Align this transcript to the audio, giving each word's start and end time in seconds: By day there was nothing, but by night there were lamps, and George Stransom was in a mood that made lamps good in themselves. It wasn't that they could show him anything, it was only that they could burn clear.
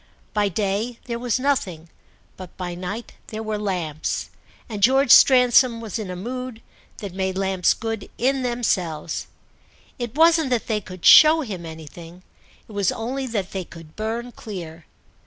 By 0.33 0.49
day 0.49 0.97
there 1.05 1.19
was 1.19 1.39
nothing, 1.39 1.87
but 2.35 2.57
by 2.57 2.73
night 2.73 3.13
there 3.27 3.43
were 3.43 3.59
lamps, 3.59 4.31
and 4.67 4.81
George 4.81 5.11
Stransom 5.11 5.79
was 5.79 5.99
in 5.99 6.09
a 6.09 6.15
mood 6.15 6.63
that 6.97 7.13
made 7.13 7.37
lamps 7.37 7.75
good 7.75 8.09
in 8.17 8.41
themselves. 8.41 9.27
It 9.99 10.15
wasn't 10.15 10.49
that 10.49 10.65
they 10.65 10.81
could 10.81 11.05
show 11.05 11.41
him 11.41 11.67
anything, 11.67 12.23
it 12.67 12.71
was 12.71 12.91
only 12.91 13.27
that 13.27 13.51
they 13.51 13.63
could 13.63 13.95
burn 13.95 14.31
clear. 14.31 14.87